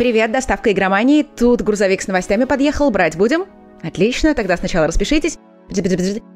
Привет, 0.00 0.32
доставка 0.32 0.72
игромании. 0.72 1.22
Тут 1.22 1.60
грузовик 1.60 2.00
с 2.00 2.06
новостями 2.06 2.44
подъехал, 2.44 2.90
брать 2.90 3.18
будем? 3.18 3.44
Отлично, 3.82 4.34
тогда 4.34 4.56
сначала 4.56 4.86
распишитесь. 4.86 5.36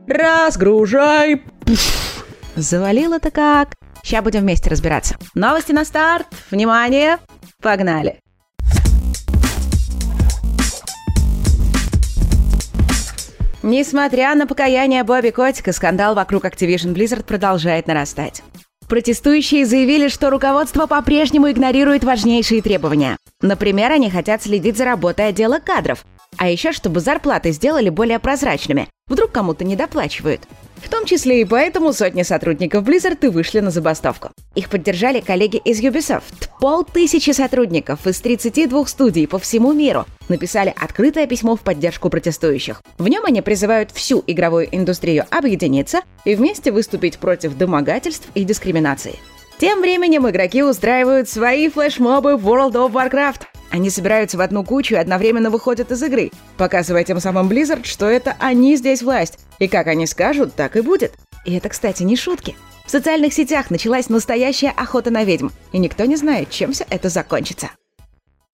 Разгружай! 0.06 1.42
Завалило-то 2.56 3.30
как. 3.30 3.70
Сейчас 4.02 4.22
будем 4.22 4.42
вместе 4.42 4.68
разбираться. 4.68 5.16
Новости 5.34 5.72
на 5.72 5.86
старт. 5.86 6.26
Внимание. 6.50 7.16
Погнали. 7.62 8.20
Несмотря 13.62 14.34
на 14.34 14.46
покаяние 14.46 15.04
Бобби 15.04 15.30
Котика, 15.30 15.72
скандал 15.72 16.14
вокруг 16.14 16.44
Activision 16.44 16.92
Blizzard 16.92 17.24
продолжает 17.24 17.86
нарастать. 17.86 18.42
Протестующие 18.88 19.64
заявили, 19.64 20.08
что 20.08 20.30
руководство 20.30 20.86
по-прежнему 20.86 21.50
игнорирует 21.50 22.04
важнейшие 22.04 22.62
требования. 22.62 23.16
Например, 23.40 23.92
они 23.92 24.10
хотят 24.10 24.42
следить 24.42 24.76
за 24.76 24.84
работой 24.84 25.28
отдела 25.28 25.58
кадров, 25.58 26.04
а 26.36 26.48
еще 26.48 26.72
чтобы 26.72 27.00
зарплаты 27.00 27.52
сделали 27.52 27.88
более 27.88 28.18
прозрачными. 28.18 28.88
Вдруг 29.06 29.32
кому-то 29.32 29.64
недоплачивают. 29.64 30.42
В 30.84 30.90
том 30.90 31.06
числе 31.06 31.40
и 31.40 31.44
поэтому 31.46 31.94
сотни 31.94 32.22
сотрудников 32.22 32.84
Blizzard 32.84 33.18
и 33.24 33.28
вышли 33.28 33.60
на 33.60 33.70
забастовку. 33.70 34.32
Их 34.54 34.68
поддержали 34.68 35.20
коллеги 35.20 35.56
из 35.56 35.80
Ubisoft. 35.80 36.50
Полтысячи 36.60 37.30
сотрудников 37.30 38.06
из 38.06 38.20
32 38.20 38.86
студий 38.86 39.26
по 39.26 39.38
всему 39.38 39.72
миру 39.72 40.04
написали 40.28 40.74
открытое 40.78 41.26
письмо 41.26 41.56
в 41.56 41.60
поддержку 41.60 42.10
протестующих. 42.10 42.82
В 42.98 43.08
нем 43.08 43.24
они 43.24 43.40
призывают 43.40 43.92
всю 43.92 44.22
игровую 44.26 44.68
индустрию 44.76 45.24
объединиться 45.30 46.02
и 46.26 46.34
вместе 46.34 46.70
выступить 46.70 47.18
против 47.18 47.56
домогательств 47.56 48.28
и 48.34 48.44
дискриминации. 48.44 49.14
Тем 49.58 49.80
временем 49.80 50.28
игроки 50.28 50.62
устраивают 50.62 51.30
свои 51.30 51.70
флешмобы 51.70 52.36
в 52.36 52.46
World 52.46 52.72
of 52.72 52.92
Warcraft. 52.92 53.42
Они 53.74 53.90
собираются 53.90 54.38
в 54.38 54.40
одну 54.40 54.62
кучу 54.62 54.94
и 54.94 54.98
одновременно 54.98 55.50
выходят 55.50 55.90
из 55.90 56.00
игры, 56.00 56.30
показывая 56.56 57.02
тем 57.02 57.18
самым 57.18 57.48
Blizzard, 57.48 57.84
что 57.84 58.06
это 58.06 58.36
они 58.38 58.76
здесь 58.76 59.02
власть. 59.02 59.40
И 59.58 59.66
как 59.66 59.88
они 59.88 60.06
скажут, 60.06 60.54
так 60.54 60.76
и 60.76 60.80
будет. 60.80 61.14
И 61.44 61.56
это, 61.56 61.70
кстати, 61.70 62.04
не 62.04 62.14
шутки. 62.14 62.54
В 62.86 62.90
социальных 62.92 63.32
сетях 63.32 63.70
началась 63.70 64.08
настоящая 64.08 64.70
охота 64.70 65.10
на 65.10 65.24
ведьм, 65.24 65.48
и 65.72 65.78
никто 65.78 66.04
не 66.04 66.14
знает, 66.14 66.50
чем 66.50 66.70
все 66.70 66.86
это 66.88 67.08
закончится. 67.08 67.70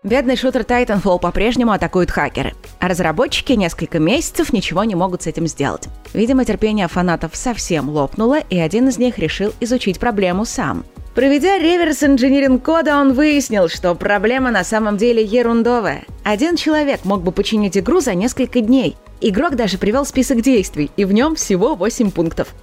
Бедный 0.02 0.36
шутер 0.36 0.62
Titanfall 0.62 1.20
по-прежнему 1.20 1.72
атакуют 1.72 2.10
хакеры, 2.10 2.54
а 2.78 2.88
разработчики 2.88 3.52
несколько 3.52 3.98
месяцев 3.98 4.54
ничего 4.54 4.84
не 4.84 4.94
могут 4.94 5.24
с 5.24 5.26
этим 5.26 5.46
сделать. 5.46 5.88
Видимо, 6.14 6.46
терпение 6.46 6.88
фанатов 6.88 7.36
совсем 7.36 7.90
лопнуло, 7.90 8.38
и 8.38 8.58
один 8.58 8.88
из 8.88 8.96
них 8.96 9.18
решил 9.18 9.52
изучить 9.60 10.00
проблему 10.00 10.46
сам. 10.46 10.86
Проведя 11.14 11.58
реверс 11.58 12.04
инжиниринг 12.04 12.64
кода, 12.64 12.96
он 12.96 13.14
выяснил, 13.14 13.68
что 13.68 13.94
проблема 13.94 14.50
на 14.50 14.62
самом 14.62 14.96
деле 14.96 15.22
ерундовая. 15.22 16.04
Один 16.24 16.56
человек 16.56 17.04
мог 17.04 17.22
бы 17.22 17.32
починить 17.32 17.76
игру 17.76 18.00
за 18.00 18.14
несколько 18.14 18.60
дней. 18.60 18.96
Игрок 19.20 19.56
даже 19.56 19.76
привел 19.76 20.06
список 20.06 20.40
действий, 20.40 20.90
и 20.96 21.04
в 21.04 21.12
нем 21.12 21.34
всего 21.34 21.74
8 21.74 22.12
пунктов. 22.12 22.54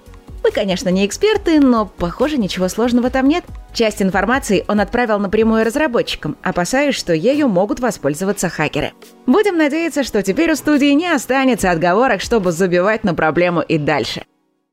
Мы, 0.44 0.52
конечно, 0.52 0.88
не 0.88 1.06
эксперты, 1.06 1.60
но, 1.60 1.86
похоже, 1.86 2.38
ничего 2.38 2.70
сложного 2.70 3.10
там 3.10 3.28
нет. 3.28 3.44
Часть 3.74 4.02
информации 4.02 4.64
он 4.70 4.80
отправил 4.80 5.20
напрямую 5.20 5.66
разработчикам, 5.66 6.38
опасаясь, 6.42 6.96
что 6.96 7.14
ею 7.14 7.50
могут 7.50 7.82
воспользоваться 7.82 8.48
хакеры. 8.48 8.94
Будем 9.26 9.58
надеяться, 9.58 10.06
что 10.06 10.24
теперь 10.24 10.54
у 10.54 10.56
студии 10.56 10.94
не 10.94 11.14
останется 11.14 11.70
отговорок, 11.70 12.22
чтобы 12.22 12.54
забивать 12.54 13.04
на 13.04 13.14
проблему 13.14 13.60
и 13.60 13.78
дальше. 13.78 14.24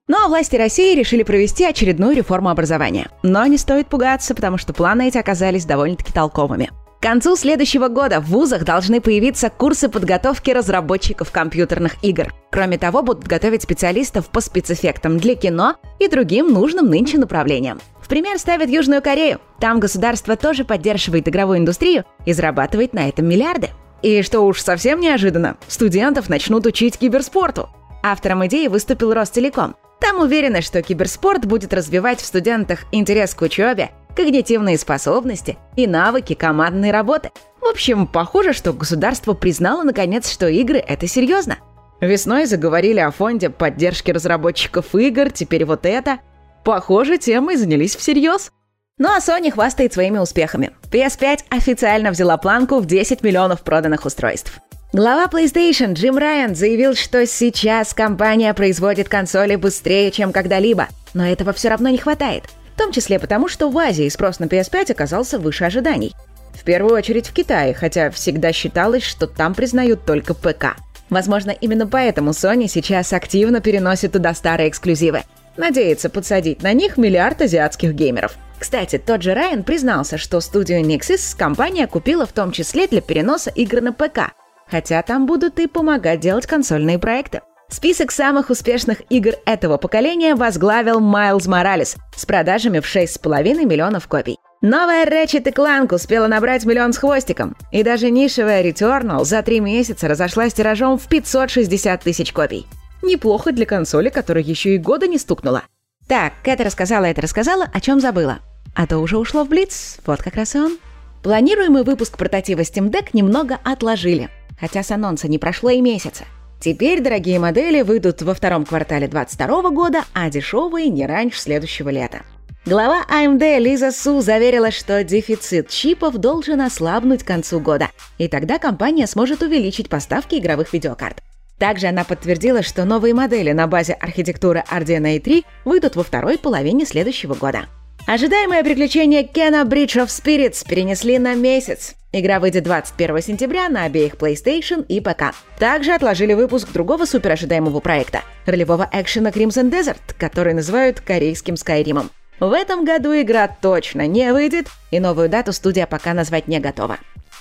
Ну 0.06 0.18
а 0.22 0.28
власти 0.28 0.56
России 0.56 0.94
решили 0.94 1.22
провести 1.22 1.64
очередную 1.64 2.14
реформу 2.14 2.50
образования. 2.50 3.08
Но 3.22 3.46
не 3.46 3.56
стоит 3.56 3.86
пугаться, 3.86 4.34
потому 4.34 4.58
что 4.58 4.74
планы 4.74 5.08
эти 5.08 5.16
оказались 5.16 5.64
довольно-таки 5.64 6.12
толковыми. 6.12 6.70
К 6.98 7.02
концу 7.02 7.36
следующего 7.36 7.88
года 7.88 8.20
в 8.20 8.26
вузах 8.26 8.64
должны 8.64 9.00
появиться 9.00 9.48
курсы 9.48 9.88
подготовки 9.88 10.50
разработчиков 10.50 11.30
компьютерных 11.30 12.04
игр. 12.04 12.34
Кроме 12.50 12.76
того, 12.76 13.02
будут 13.02 13.24
готовить 13.26 13.62
специалистов 13.62 14.28
по 14.28 14.42
спецэффектам 14.42 15.16
для 15.16 15.36
кино 15.36 15.76
и 15.98 16.08
другим 16.08 16.52
нужным 16.52 16.86
нынче 16.86 17.16
направлениям. 17.16 17.80
В 18.02 18.08
пример 18.08 18.38
ставят 18.38 18.68
Южную 18.68 19.00
Корею. 19.00 19.40
Там 19.58 19.80
государство 19.80 20.36
тоже 20.36 20.66
поддерживает 20.66 21.26
игровую 21.28 21.58
индустрию 21.58 22.04
и 22.26 22.34
зарабатывает 22.34 22.92
на 22.92 23.08
этом 23.08 23.26
миллиарды. 23.26 23.70
И 24.02 24.20
что 24.20 24.42
уж 24.42 24.60
совсем 24.60 25.00
неожиданно, 25.00 25.56
студентов 25.66 26.28
начнут 26.28 26.66
учить 26.66 26.98
киберспорту. 26.98 27.70
Автором 28.02 28.44
идеи 28.46 28.66
выступил 28.66 29.14
Ростелеком. 29.14 29.76
Там 30.04 30.20
уверены, 30.20 30.60
что 30.60 30.82
киберспорт 30.82 31.46
будет 31.46 31.72
развивать 31.72 32.20
в 32.20 32.26
студентах 32.26 32.80
интерес 32.92 33.34
к 33.34 33.40
учебе, 33.40 33.90
когнитивные 34.14 34.76
способности 34.76 35.56
и 35.76 35.86
навыки 35.86 36.34
командной 36.34 36.90
работы. 36.90 37.30
В 37.58 37.64
общем, 37.64 38.06
похоже, 38.06 38.52
что 38.52 38.74
государство 38.74 39.32
признало 39.32 39.82
наконец, 39.82 40.30
что 40.30 40.46
игры— 40.46 40.76
это 40.86 41.06
серьезно. 41.06 41.56
Весной 42.02 42.44
заговорили 42.44 43.00
о 43.00 43.12
фонде 43.12 43.48
поддержки 43.48 44.10
разработчиков 44.10 44.94
игр, 44.94 45.30
теперь 45.30 45.64
вот 45.64 45.86
это. 45.86 46.18
Похоже, 46.64 47.16
темой 47.16 47.56
занялись 47.56 47.96
всерьез. 47.96 48.52
Ну 48.98 49.08
а 49.08 49.20
Sony 49.20 49.50
хвастает 49.50 49.94
своими 49.94 50.18
успехами. 50.18 50.72
PS5 50.92 51.44
официально 51.48 52.10
взяла 52.10 52.36
планку 52.36 52.78
в 52.78 52.84
10 52.84 53.22
миллионов 53.22 53.62
проданных 53.62 54.04
устройств. 54.04 54.60
Глава 54.94 55.26
PlayStation 55.26 55.94
Джим 55.94 56.18
Райан 56.18 56.54
заявил, 56.54 56.94
что 56.94 57.26
сейчас 57.26 57.92
компания 57.94 58.54
производит 58.54 59.08
консоли 59.08 59.56
быстрее, 59.56 60.12
чем 60.12 60.30
когда-либо, 60.30 60.86
но 61.14 61.26
этого 61.26 61.52
все 61.52 61.70
равно 61.70 61.88
не 61.88 61.98
хватает. 61.98 62.44
В 62.76 62.78
том 62.78 62.92
числе 62.92 63.18
потому, 63.18 63.48
что 63.48 63.70
в 63.70 63.76
Азии 63.76 64.08
спрос 64.08 64.38
на 64.38 64.44
PS5 64.44 64.92
оказался 64.92 65.40
выше 65.40 65.64
ожиданий. 65.64 66.14
В 66.52 66.62
первую 66.62 66.94
очередь 66.94 67.26
в 67.26 67.32
Китае, 67.32 67.74
хотя 67.74 68.12
всегда 68.12 68.52
считалось, 68.52 69.02
что 69.02 69.26
там 69.26 69.52
признают 69.56 70.06
только 70.06 70.32
ПК. 70.32 70.76
Возможно, 71.10 71.50
именно 71.50 71.88
поэтому 71.88 72.30
Sony 72.30 72.68
сейчас 72.68 73.12
активно 73.12 73.60
переносит 73.60 74.12
туда 74.12 74.32
старые 74.32 74.68
эксклюзивы. 74.68 75.22
Надеется 75.56 76.08
подсадить 76.08 76.62
на 76.62 76.72
них 76.72 76.98
миллиард 76.98 77.42
азиатских 77.42 77.94
геймеров. 77.94 78.36
Кстати, 78.60 78.98
тот 79.04 79.22
же 79.22 79.34
Райан 79.34 79.64
признался, 79.64 80.18
что 80.18 80.38
студию 80.38 80.82
Nixis 80.82 81.36
компания 81.36 81.88
купила 81.88 82.26
в 82.26 82.32
том 82.32 82.52
числе 82.52 82.86
для 82.86 83.00
переноса 83.00 83.50
игр 83.50 83.80
на 83.80 83.92
ПК– 83.92 84.30
хотя 84.70 85.02
там 85.02 85.26
будут 85.26 85.58
и 85.58 85.66
помогать 85.66 86.20
делать 86.20 86.46
консольные 86.46 86.98
проекты. 86.98 87.40
Список 87.68 88.12
самых 88.12 88.50
успешных 88.50 89.02
игр 89.10 89.32
этого 89.46 89.78
поколения 89.78 90.34
возглавил 90.34 91.00
Майлз 91.00 91.46
Моралес 91.46 91.96
с 92.14 92.26
продажами 92.26 92.80
в 92.80 92.84
6,5 92.84 93.64
миллионов 93.64 94.06
копий. 94.06 94.38
Новая 94.60 95.04
Ratchet 95.04 95.44
Clank 95.52 95.94
успела 95.94 96.26
набрать 96.26 96.64
миллион 96.64 96.92
с 96.92 96.98
хвостиком, 96.98 97.56
и 97.70 97.82
даже 97.82 98.10
нишевая 98.10 98.62
Returnal 98.62 99.24
за 99.24 99.42
три 99.42 99.60
месяца 99.60 100.08
разошлась 100.08 100.54
тиражом 100.54 100.98
в 100.98 101.06
560 101.08 102.02
тысяч 102.02 102.32
копий. 102.32 102.66
Неплохо 103.02 103.52
для 103.52 103.66
консоли, 103.66 104.08
которая 104.08 104.42
еще 104.42 104.74
и 104.74 104.78
года 104.78 105.06
не 105.06 105.18
стукнула. 105.18 105.64
Так, 106.08 106.32
это 106.44 106.64
рассказала, 106.64 107.06
это 107.06 107.20
рассказала, 107.22 107.68
о 107.70 107.80
чем 107.80 108.00
забыла. 108.00 108.38
А 108.74 108.86
то 108.86 108.98
уже 108.98 109.18
ушло 109.18 109.44
в 109.44 109.48
Блиц, 109.48 109.98
вот 110.06 110.22
как 110.22 110.36
раз 110.36 110.54
и 110.54 110.58
он. 110.58 110.78
Планируемый 111.22 111.82
выпуск 111.82 112.16
портатива 112.16 112.60
Steam 112.60 112.90
Deck 112.90 113.10
немного 113.12 113.58
отложили– 113.64 114.30
хотя 114.58 114.82
с 114.82 114.90
анонса 114.90 115.28
не 115.28 115.38
прошло 115.38 115.70
и 115.70 115.80
месяца. 115.80 116.24
Теперь 116.60 117.00
дорогие 117.00 117.38
модели 117.38 117.82
выйдут 117.82 118.22
во 118.22 118.34
втором 118.34 118.64
квартале 118.64 119.06
2022 119.08 119.70
года, 119.70 120.04
а 120.14 120.30
дешевые 120.30 120.88
не 120.88 121.06
раньше 121.06 121.40
следующего 121.40 121.90
лета. 121.90 122.22
Глава 122.66 123.04
AMD 123.10 123.58
Лиза 123.58 123.92
Су 123.92 124.22
заверила, 124.22 124.70
что 124.70 125.04
дефицит 125.04 125.68
чипов 125.68 126.14
должен 126.14 126.62
ослабнуть 126.62 127.22
к 127.22 127.26
концу 127.26 127.60
года, 127.60 127.90
и 128.16 128.26
тогда 128.26 128.58
компания 128.58 129.06
сможет 129.06 129.42
увеличить 129.42 129.90
поставки 129.90 130.36
игровых 130.36 130.72
видеокарт. 130.72 131.22
Также 131.58 131.88
она 131.88 132.04
подтвердила, 132.04 132.62
что 132.62 132.86
новые 132.86 133.12
модели 133.12 133.52
на 133.52 133.66
базе 133.66 133.92
архитектуры 133.92 134.64
RDNA 134.70 135.20
3 135.20 135.44
выйдут 135.66 135.96
во 135.96 136.02
второй 136.04 136.38
половине 136.38 136.86
следующего 136.86 137.34
года. 137.34 137.66
Ожидаемое 138.06 138.64
приключение 138.64 139.24
Кена 139.24 139.64
Bridge 139.64 140.02
of 140.02 140.06
Spirits 140.06 140.66
перенесли 140.66 141.18
на 141.18 141.34
месяц. 141.34 141.94
Игра 142.16 142.38
выйдет 142.38 142.62
21 142.62 143.20
сентября 143.22 143.68
на 143.68 143.82
обеих 143.82 144.14
PlayStation 144.14 144.86
и 144.86 145.00
ПК. 145.00 145.34
Также 145.58 145.92
отложили 145.94 146.32
выпуск 146.32 146.70
другого 146.72 147.06
суперожидаемого 147.06 147.80
проекта– 147.80 148.22
ролевого 148.46 148.88
экшена 148.92 149.30
Crimson 149.30 149.68
Desert, 149.68 150.14
который 150.16 150.54
называют 150.54 151.00
корейским 151.00 151.56
Скайримом. 151.56 152.12
В 152.38 152.52
этом 152.52 152.84
году 152.84 153.20
игра 153.20 153.48
точно 153.48 154.06
не 154.06 154.32
выйдет, 154.32 154.68
и 154.92 155.00
новую 155.00 155.28
дату 155.28 155.52
студия 155.52 155.86
пока 155.86 156.14
назвать 156.14 156.46
не 156.46 156.60
готова. 156.60 156.98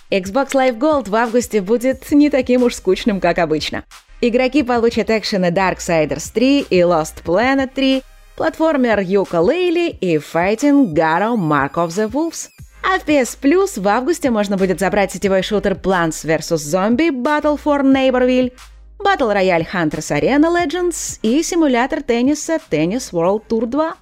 Xbox 0.10 0.54
Live 0.54 0.80
Gold 0.80 1.08
в 1.08 1.16
августе 1.16 1.62
будет 1.62 2.10
не 2.10 2.32
таким 2.32 2.64
уж 2.64 2.74
скучным, 2.74 3.22
как 3.22 3.38
обычно. 3.38 3.84
Игроки 4.22 4.64
получат 4.64 5.12
экшены 5.12 5.52
Darksiders 5.52 6.32
3 6.34 6.62
и 6.62 6.80
Lost 6.80 7.24
Planet 7.24 7.70
3, 7.76 8.02
платформер 8.36 9.02
Yooka-Laylee 9.02 9.90
и 10.02 10.16
Fighting 10.16 10.96
Garo 10.96 11.36
Mark 11.36 11.74
of 11.74 11.90
the 11.90 12.10
Wolves. 12.10 12.50
А 12.86 13.00
в 13.00 13.06
PS 13.08 13.40
Plus 13.42 13.80
в 13.80 13.88
августе 13.88 14.30
можно 14.30 14.58
будет 14.58 14.80
забрать 14.80 15.12
сетевой 15.12 15.42
шутер 15.42 15.74
Plants 15.74 16.26
vs. 16.26 16.58
Zombie 16.58 17.12
Battle 17.12 17.58
for 17.64 17.82
Neighborville, 17.82 18.52
Battle 19.00 19.34
Royale 19.34 19.66
Hunters 19.74 20.12
Arena 20.12 20.50
Legends 20.54 21.18
и 21.22 21.42
симулятор 21.44 22.04
тенниса 22.04 22.60
Tennis 22.70 23.12
World 23.14 23.44
Tour 23.48 23.68
2. 23.68 23.96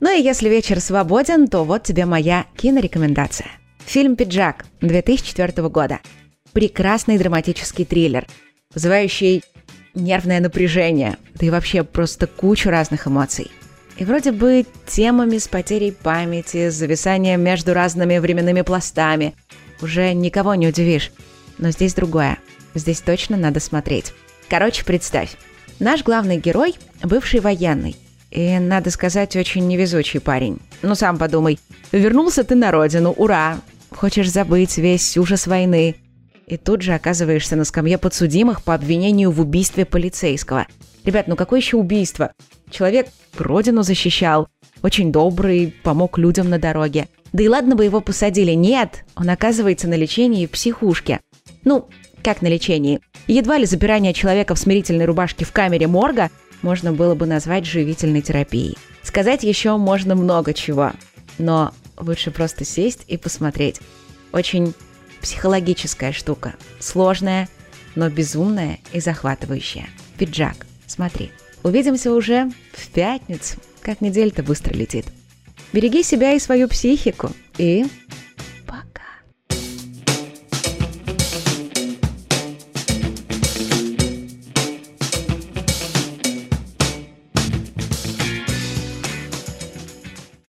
Ну 0.00 0.16
и 0.16 0.22
если 0.22 0.50
вечер 0.50 0.80
свободен, 0.80 1.48
то 1.48 1.64
вот 1.64 1.82
тебе 1.82 2.04
моя 2.04 2.44
кинорекомендация. 2.56 3.48
Фильм 3.86 4.16
«Пиджак» 4.16 4.66
2004 4.82 5.68
года. 5.68 6.00
Прекрасный 6.52 7.16
драматический 7.16 7.86
триллер, 7.86 8.26
вызывающий 8.74 9.42
нервное 9.94 10.40
напряжение, 10.40 11.16
да 11.34 11.46
и 11.46 11.50
вообще 11.50 11.84
просто 11.84 12.26
кучу 12.26 12.70
разных 12.70 13.06
эмоций. 13.06 13.50
И 13.96 14.04
вроде 14.04 14.32
бы 14.32 14.64
темами 14.86 15.38
с 15.38 15.48
потерей 15.48 15.92
памяти, 15.92 16.70
с 16.70 16.74
зависанием 16.74 17.42
между 17.42 17.74
разными 17.74 18.18
временными 18.18 18.62
пластами 18.62 19.34
уже 19.82 20.12
никого 20.14 20.54
не 20.54 20.68
удивишь. 20.68 21.12
Но 21.58 21.70
здесь 21.70 21.94
другое. 21.94 22.38
Здесь 22.74 23.00
точно 23.00 23.36
надо 23.36 23.60
смотреть. 23.60 24.12
Короче, 24.48 24.84
представь. 24.84 25.36
Наш 25.78 26.02
главный 26.02 26.38
герой– 26.38 26.74
бывший 27.02 27.40
военный. 27.40 27.96
И, 28.30 28.58
надо 28.58 28.90
сказать, 28.90 29.34
очень 29.36 29.66
невезучий 29.66 30.20
парень. 30.20 30.58
Ну, 30.82 30.94
сам 30.94 31.18
подумай. 31.18 31.58
Вернулся 31.92 32.44
ты 32.44 32.54
на 32.54 32.70
родину, 32.70 33.10
ура! 33.10 33.60
Хочешь 33.90 34.30
забыть 34.30 34.78
весь 34.78 35.16
ужас 35.16 35.46
войны. 35.46 35.96
И 36.46 36.56
тут 36.56 36.82
же 36.82 36.94
оказываешься 36.94 37.56
на 37.56 37.64
скамье 37.64 37.98
подсудимых 37.98 38.62
по 38.62 38.74
обвинению 38.74 39.30
в 39.30 39.40
убийстве 39.40 39.84
полицейского. 39.84 40.66
Ребят, 41.04 41.28
ну 41.28 41.36
какое 41.36 41.60
еще 41.60 41.76
убийство? 41.76 42.32
Человек 42.70 43.08
родину 43.38 43.82
защищал, 43.82 44.48
очень 44.82 45.12
добрый, 45.12 45.74
помог 45.82 46.18
людям 46.18 46.48
на 46.48 46.58
дороге. 46.58 47.08
Да 47.32 47.42
и 47.42 47.48
ладно 47.48 47.76
бы 47.76 47.84
его 47.84 48.00
посадили. 48.00 48.52
Нет, 48.52 49.04
он 49.14 49.30
оказывается 49.30 49.88
на 49.88 49.94
лечении 49.94 50.46
в 50.46 50.50
психушке. 50.50 51.20
Ну, 51.64 51.88
как 52.22 52.42
на 52.42 52.48
лечении. 52.48 53.00
Едва 53.26 53.58
ли 53.58 53.66
запирание 53.66 54.12
человека 54.12 54.54
в 54.54 54.58
смирительной 54.58 55.04
рубашке 55.04 55.44
в 55.44 55.52
камере 55.52 55.86
морга 55.86 56.30
можно 56.62 56.92
было 56.92 57.14
бы 57.14 57.26
назвать 57.26 57.64
живительной 57.64 58.22
терапией. 58.22 58.76
Сказать 59.02 59.44
еще 59.44 59.76
можно 59.76 60.14
много 60.14 60.52
чего, 60.52 60.92
но 61.38 61.72
лучше 61.98 62.30
просто 62.30 62.64
сесть 62.64 63.04
и 63.06 63.16
посмотреть. 63.16 63.80
Очень 64.32 64.74
психологическая 65.22 66.12
штука. 66.12 66.54
Сложная, 66.78 67.48
но 67.94 68.08
безумная 68.08 68.78
и 68.92 69.00
захватывающая. 69.00 69.88
Пиджак. 70.18 70.66
Смотри. 70.90 71.30
Увидимся 71.62 72.12
уже 72.12 72.50
в 72.72 72.88
пятницу. 72.88 73.54
Как 73.80 74.00
неделя-то 74.00 74.42
быстро 74.42 74.74
летит. 74.74 75.06
Береги 75.72 76.02
себя 76.02 76.32
и 76.32 76.40
свою 76.40 76.66
психику. 76.66 77.30
И 77.58 77.86